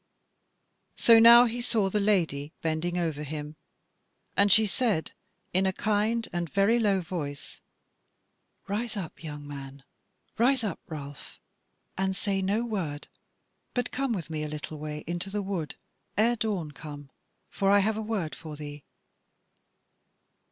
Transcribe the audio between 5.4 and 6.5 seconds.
in a kind and